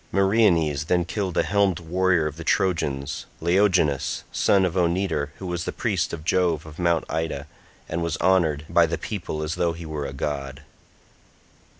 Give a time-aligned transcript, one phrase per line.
[0.11, 5.69] Meriones then killed a helmed warrior of the Trojans, Laogonus son of Onetor, who was
[5.77, 7.03] priest of Jove of Mt.
[7.07, 7.45] Ida,
[7.87, 10.63] and was honoured by the people as though he were a god.